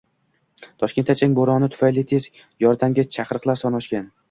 [0.83, 2.27] Toshkentda chang bo‘roni tufayli tez
[2.67, 4.13] yordamga chaqiriqlar soni oshgan